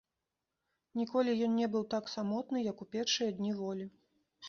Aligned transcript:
Ніколі 1.01 1.35
ён 1.49 1.53
не 1.61 1.69
быў 1.77 1.83
так 1.93 2.11
самотны, 2.15 2.65
як 2.73 2.77
у 2.87 2.91
першыя 2.97 3.29
дні 3.41 3.51
волі. 3.65 3.85